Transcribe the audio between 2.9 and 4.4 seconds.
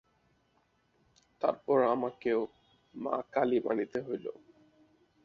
মা-কালী মানিতে হইল।